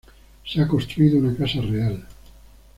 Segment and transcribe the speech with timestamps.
[0.43, 2.03] Se ha construido una casa real.